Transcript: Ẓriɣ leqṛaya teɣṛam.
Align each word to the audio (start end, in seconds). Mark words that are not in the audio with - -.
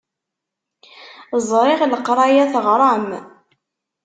Ẓriɣ 1.49 1.81
leqṛaya 1.91 2.45
teɣṛam. 2.53 3.07